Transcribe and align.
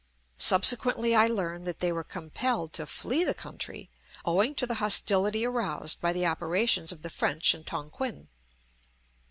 Subsequently 0.39 1.13
I 1.13 1.27
learn 1.27 1.63
that 1.65 1.79
they 1.79 1.91
were 1.91 2.03
compelled 2.03 2.73
to 2.73 2.87
flee 2.87 3.23
the 3.23 3.35
country, 3.35 3.91
owing 4.25 4.55
to 4.55 4.65
the 4.65 4.73
hostility 4.81 5.45
aroused 5.45 6.01
by 6.01 6.11
the 6.11 6.25
operations 6.25 6.91
of 6.91 7.03
the 7.03 7.09
French 7.11 7.53
in 7.53 7.63
Tonquin. 7.63 8.27